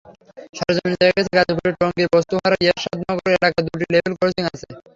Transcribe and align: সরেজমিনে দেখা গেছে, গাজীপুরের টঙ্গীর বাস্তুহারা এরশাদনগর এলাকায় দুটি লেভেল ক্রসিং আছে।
সরেজমিনে 0.57 0.97
দেখা 1.01 1.13
গেছে, 1.17 1.31
গাজীপুরের 1.37 1.75
টঙ্গীর 1.79 2.09
বাস্তুহারা 2.13 2.55
এরশাদনগর 2.63 3.29
এলাকায় 3.31 3.65
দুটি 3.67 3.85
লেভেল 3.93 4.13
ক্রসিং 4.19 4.43
আছে। 4.51 4.67